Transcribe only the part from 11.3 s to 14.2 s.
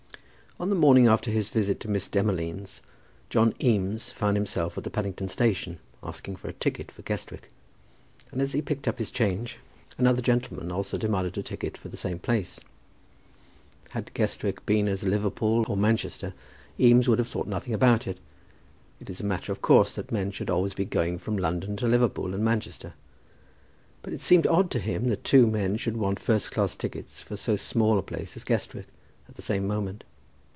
a ticket for the same place. Had